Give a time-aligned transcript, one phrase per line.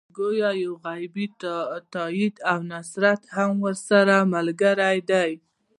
[0.17, 1.25] ګویا یو غیبي
[1.95, 5.31] تایید او نصرت هم ورسره ملګری دی.